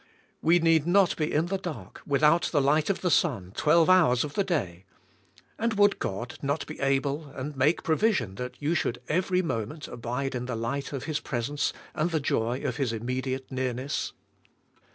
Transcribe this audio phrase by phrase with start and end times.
[0.41, 4.23] We need not be in the dark, without the light of the sun, twelve hours
[4.23, 4.85] of the day,
[5.59, 10.33] and would God not be able and make provision that you should every moment abide
[10.33, 14.13] in the light of His presence and the joy of His immediate nearness.